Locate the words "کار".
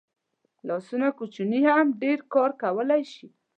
2.33-2.51